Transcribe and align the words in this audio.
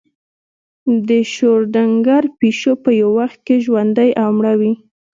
د 1.07 1.09
شروډنګر 1.31 2.23
پیشو 2.39 2.73
په 2.83 2.89
یو 3.01 3.09
وخت 3.19 3.39
کې 3.47 3.55
ژوندۍ 3.65 4.09
او 4.21 4.29
مړه 4.37 4.53
وي. 4.59 4.73